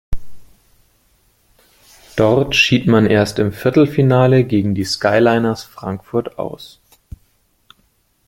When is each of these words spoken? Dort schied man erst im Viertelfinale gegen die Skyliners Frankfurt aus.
Dort 2.15 2.55
schied 2.55 2.87
man 2.87 3.05
erst 3.05 3.37
im 3.37 3.53
Viertelfinale 3.53 4.45
gegen 4.45 4.73
die 4.73 4.83
Skyliners 4.83 5.63
Frankfurt 5.63 6.39
aus. 6.39 6.79